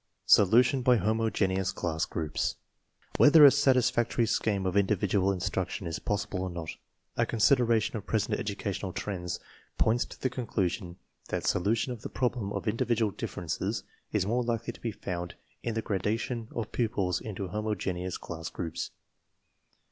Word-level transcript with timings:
SOLUTION 0.25 0.81
BY 0.81 0.95
HOMOGENEOUS 0.97 1.73
CLASS 1.73 2.05
GROUPS 2.05 2.55
Whether 3.17 3.45
a 3.45 3.51
satisfactory 3.51 4.25
scheme 4.25 4.65
of 4.65 4.75
individual 4.75 5.31
in 5.31 5.39
struction 5.39 5.85
is 5.85 5.99
possible 5.99 6.41
or 6.41 6.49
not, 6.49 6.71
a 7.17 7.25
consideration 7.27 7.95
of 7.95 8.07
present 8.07 8.39
educational 8.39 8.93
trends 8.93 9.39
points 9.77 10.05
to 10.05 10.19
the 10.19 10.31
conclusion 10.31 10.97
that 11.29 11.43
solu 11.43 11.77
tion 11.77 11.93
of 11.93 12.01
the 12.01 12.09
problem 12.09 12.51
of 12.51 12.67
individual 12.67 13.11
differences 13.11 13.83
is 14.11 14.25
more 14.25 14.43
likely 14.43 14.73
to 14.73 14.81
be 14.81 14.91
found 14.91 15.35
in 15.61 15.75
the 15.75 15.83
gradation 15.83 16.47
of 16.55 16.71
pupils 16.71 17.21
into 17.21 17.49
homo 17.49 17.75
geneous 17.75 18.17
class 18.17 18.49
groups. 18.49 18.89